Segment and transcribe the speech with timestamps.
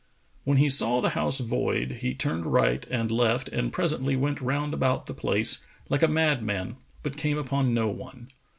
[0.45, 4.73] When he saw the house void, he turned right and left and presently went round
[4.73, 8.29] about the place, like a madman, but came upon no one.